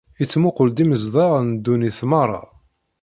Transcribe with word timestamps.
Ittmuqul-d 0.23 0.83
imezdaɣ 0.83 1.31
n 1.41 1.47
ddunit 1.55 1.99
merra. 2.09 2.43